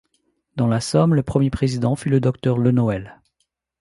[0.55, 3.21] Dans la Somme, le premier président fut le docteur Lenoël.